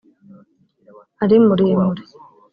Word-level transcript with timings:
ari 1.23 1.37
muremure 1.45 2.03